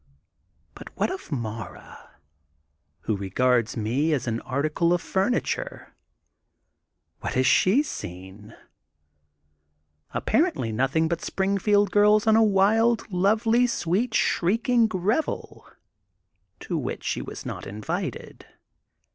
But 0.73 0.89
what 0.97 1.11
of 1.11 1.31
Mara, 1.31 2.15
who 3.01 3.15
regards 3.15 3.77
me 3.77 4.13
as 4.13 4.25
an 4.25 4.39
article 4.41 4.93
of 4.93 4.99
furniture? 5.03 5.93
What 7.19 7.35
has 7.35 7.45
she 7.45 7.83
seen? 7.83 8.55
Ap 10.11 10.25
parently 10.25 10.73
nothing 10.73 11.07
but 11.07 11.21
Springfield 11.21 11.91
girls 11.91 12.25
on 12.25 12.35
a 12.35 12.41
wild, 12.41 13.11
lovely, 13.11 13.67
sweet, 13.67 14.15
shrieking 14.15 14.87
revel 14.91 15.67
to 16.61 16.79
which 16.79 17.03
she 17.03 17.19
has 17.29 17.45
not 17.45 17.65
been 17.65 17.75
invited. 17.75 18.47